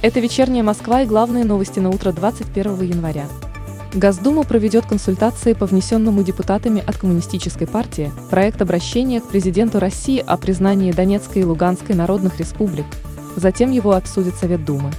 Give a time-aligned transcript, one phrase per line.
[0.00, 3.26] Это вечерняя Москва и главные новости на утро 21 января.
[3.92, 10.36] Госдума проведет консультации по внесенному депутатами от Коммунистической партии проект обращения к президенту России о
[10.36, 12.86] признании Донецкой и Луганской народных республик.
[13.34, 14.92] Затем его обсудит Совет Думы.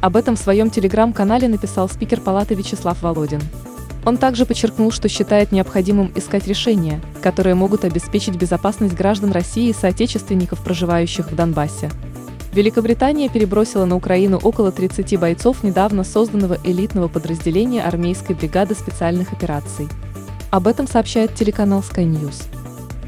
[0.00, 3.40] Об этом в своем телеграм-канале написал спикер Палаты Вячеслав Володин.
[4.04, 9.74] Он также подчеркнул, что считает необходимым искать решения, которые могут обеспечить безопасность граждан России и
[9.74, 11.90] соотечественников, проживающих в Донбассе.
[12.56, 19.88] Великобритания перебросила на Украину около 30 бойцов недавно созданного элитного подразделения армейской бригады специальных операций.
[20.50, 22.44] Об этом сообщает телеканал Sky News.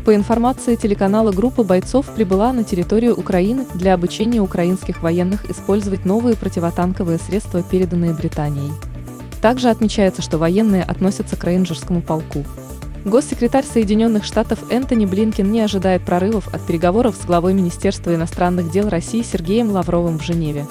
[0.04, 6.36] По информации телеканала, группа бойцов прибыла на территорию Украины для обучения украинских военных использовать новые
[6.36, 8.72] противотанковые средства, переданные Британией.
[9.40, 12.44] Также отмечается, что военные относятся к рейнджерскому полку.
[13.08, 18.90] Госсекретарь Соединенных Штатов Энтони Блинкен не ожидает прорывов от переговоров с главой Министерства иностранных дел
[18.90, 20.66] России Сергеем Лавровым в Женеве.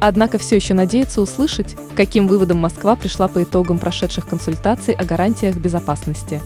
[0.00, 5.56] Однако все еще надеется услышать, каким выводом Москва пришла по итогам прошедших консультаций о гарантиях
[5.56, 6.42] безопасности.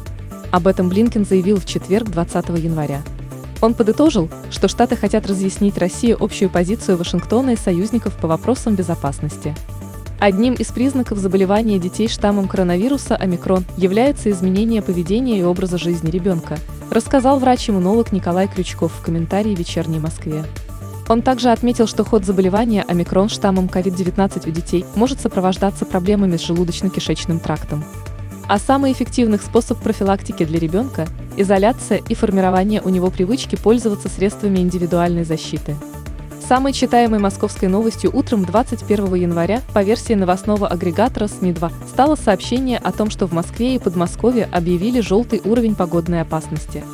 [0.50, 3.00] Об этом Блинкен заявил в четверг 20 января.
[3.62, 9.54] Он подытожил, что Штаты хотят разъяснить России общую позицию Вашингтона и союзников по вопросам безопасности.
[10.22, 16.58] Одним из признаков заболевания детей штаммом коронавируса омикрон является изменение поведения и образа жизни ребенка,
[16.92, 20.44] рассказал врач-иммунолог Николай Крючков в комментарии «Вечерней Москве».
[21.08, 26.48] Он также отметил, что ход заболевания омикрон штаммом COVID-19 у детей может сопровождаться проблемами с
[26.48, 27.82] желудочно-кишечным трактом.
[28.46, 34.60] А самый эффективный способ профилактики для ребенка– изоляция и формирование у него привычки пользоваться средствами
[34.60, 35.74] индивидуальной защиты–
[36.52, 42.92] Самой читаемой московской новостью утром 21 января по версии новостного агрегатора СМИ-2 стало сообщение о
[42.92, 46.84] том, что в Москве и Подмосковье объявили желтый уровень погодной опасности.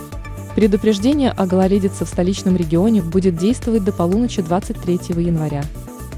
[0.55, 5.65] Предупреждение о гололедице в столичном регионе будет действовать до полуночи 23 января.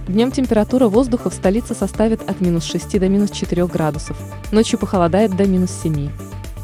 [0.06, 4.18] Днем температура воздуха в столице составит от минус 6 до минус 4 градусов,
[4.52, 6.10] ночью похолодает до минус 7.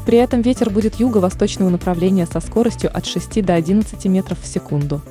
[0.05, 5.01] При этом ветер будет юго-восточного направления со скоростью от 6 до 11 метров в секунду.